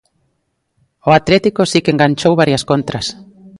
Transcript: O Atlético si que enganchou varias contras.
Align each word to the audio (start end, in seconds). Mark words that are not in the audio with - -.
O 1.07 1.09
Atlético 1.19 1.61
si 1.71 1.79
que 1.83 1.93
enganchou 1.93 2.33
varias 2.41 2.63
contras. 2.71 3.05